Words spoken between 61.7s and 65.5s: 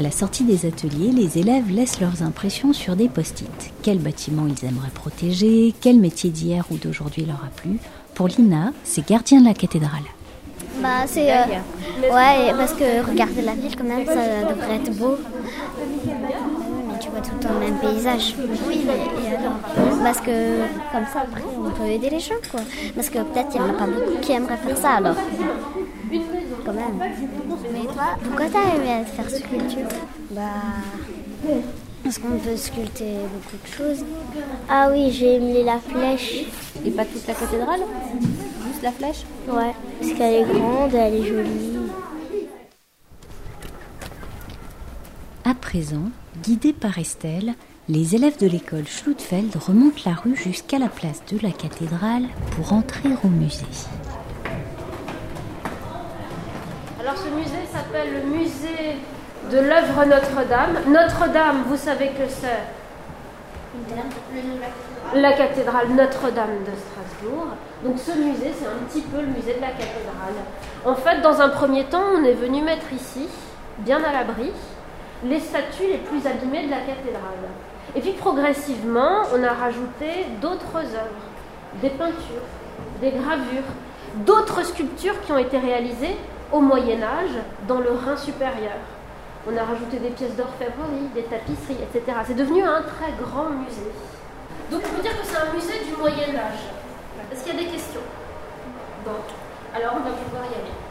savez que c'est la